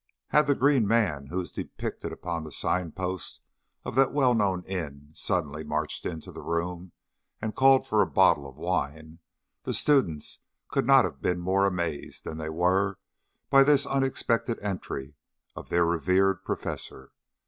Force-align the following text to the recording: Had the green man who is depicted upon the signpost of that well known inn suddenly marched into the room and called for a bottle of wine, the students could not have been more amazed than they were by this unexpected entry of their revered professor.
Had 0.29 0.47
the 0.47 0.55
green 0.55 0.87
man 0.87 1.27
who 1.27 1.39
is 1.39 1.51
depicted 1.51 2.11
upon 2.11 2.43
the 2.43 2.51
signpost 2.51 3.39
of 3.85 3.93
that 3.93 4.11
well 4.11 4.33
known 4.33 4.63
inn 4.63 5.11
suddenly 5.13 5.63
marched 5.63 6.07
into 6.07 6.31
the 6.31 6.41
room 6.41 6.91
and 7.39 7.53
called 7.55 7.85
for 7.85 8.01
a 8.01 8.07
bottle 8.09 8.49
of 8.49 8.55
wine, 8.57 9.19
the 9.61 9.75
students 9.75 10.39
could 10.69 10.87
not 10.87 11.05
have 11.05 11.21
been 11.21 11.39
more 11.39 11.67
amazed 11.67 12.23
than 12.23 12.39
they 12.39 12.49
were 12.49 12.97
by 13.51 13.63
this 13.63 13.85
unexpected 13.85 14.59
entry 14.61 15.13
of 15.55 15.69
their 15.69 15.85
revered 15.85 16.43
professor. 16.43 17.11